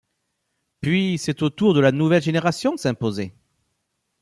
[0.81, 3.35] Puis, c'est au tour de la nouvelle génération de s'imposer.